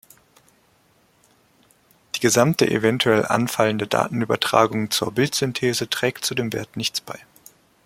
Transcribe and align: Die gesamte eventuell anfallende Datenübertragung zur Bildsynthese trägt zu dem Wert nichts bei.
Die 2.15 2.19
gesamte 2.21 2.67
eventuell 2.67 3.23
anfallende 3.23 3.85
Datenübertragung 3.85 4.89
zur 4.89 5.11
Bildsynthese 5.11 5.91
trägt 5.91 6.25
zu 6.25 6.33
dem 6.33 6.51
Wert 6.53 6.75
nichts 6.75 7.01
bei. 7.01 7.19